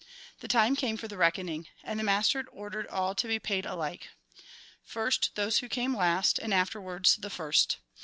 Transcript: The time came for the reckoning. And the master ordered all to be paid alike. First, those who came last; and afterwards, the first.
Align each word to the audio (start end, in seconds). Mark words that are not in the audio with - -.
The 0.39 0.47
time 0.47 0.75
came 0.75 0.97
for 0.97 1.07
the 1.07 1.15
reckoning. 1.15 1.67
And 1.83 1.99
the 1.99 2.03
master 2.03 2.43
ordered 2.51 2.87
all 2.87 3.13
to 3.13 3.27
be 3.27 3.37
paid 3.37 3.67
alike. 3.67 4.09
First, 4.83 5.35
those 5.35 5.59
who 5.59 5.69
came 5.69 5.95
last; 5.95 6.39
and 6.39 6.55
afterwards, 6.55 7.17
the 7.17 7.29
first. 7.29 7.77